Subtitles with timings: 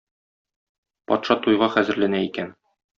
[1.13, 2.55] Патша туйга хәзерләнә икән.